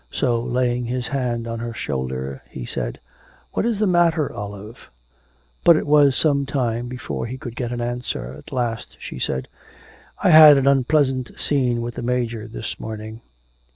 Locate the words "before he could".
6.87-7.55